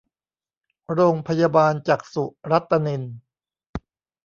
[0.93, 3.03] โรงพยาบาลจักษุรัตนิน